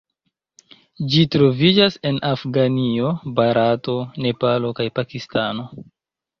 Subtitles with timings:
[1.15, 3.13] Ĝi troviĝas en Afganio,
[3.43, 5.71] Barato, Nepalo kaj Pakistano.